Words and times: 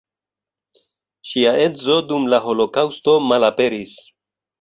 Ŝia 1.31 1.51
edzo 1.65 1.97
dum 2.11 2.25
la 2.35 2.39
holokaŭsto 2.47 3.15
malaperis. 3.33 3.93